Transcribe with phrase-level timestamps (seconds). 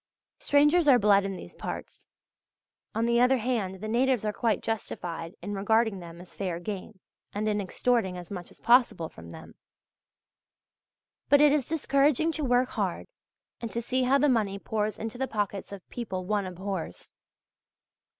[0.39, 2.07] Strangers are bled in these parts;
[2.95, 6.99] on the other hand the natives are quite justified in regarding them as fair game
[7.33, 9.53] and in extorting as much as possible from them.
[11.29, 13.05] But it is discouraging to work hard
[13.59, 17.11] and to see how the money pours into the pockets of people one abhors.